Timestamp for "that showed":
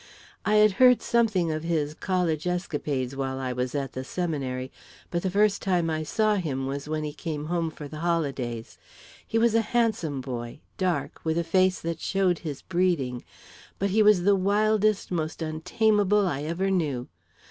11.81-12.39